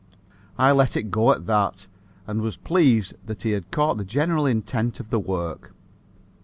[0.57, 1.85] I let it go at that
[2.25, 5.75] and was pleased that he had caught the general intent of the work.